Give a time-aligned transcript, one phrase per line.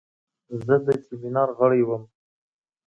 [0.65, 2.03] زه د سیمینار غړی وم.